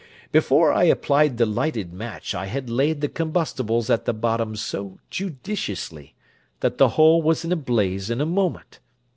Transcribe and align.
Before 0.31 0.73
I 0.73 0.85
applied 0.85 1.37
the 1.37 1.45
lighted 1.45 1.93
match 1.93 2.33
I 2.33 2.47
had 2.47 2.71
laid 2.71 3.01
the 3.01 3.07
combustibles 3.07 3.87
at 3.91 4.05
the 4.05 4.13
bottom 4.13 4.55
so 4.55 4.97
judiciously, 5.11 6.15
that 6.61 6.79
the 6.79 6.89
whole 6.97 7.21
was 7.21 7.45
in 7.45 7.51
a 7.51 7.55
blaze 7.55 8.09
in 8.09 8.19
a 8.19 8.25
moment. 8.25 8.79